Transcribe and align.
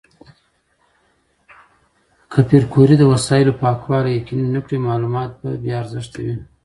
که 2.31 2.39
پېیر 2.47 2.63
کوري 2.73 2.95
د 2.99 3.03
وسایلو 3.13 3.57
پاکوالي 3.61 4.11
یقیني 4.17 4.47
نه 4.55 4.61
کړي، 4.65 4.77
معلومات 4.87 5.31
به 5.41 5.49
بې 5.61 5.71
ارزښته 5.81 6.17
وي. 6.25 6.35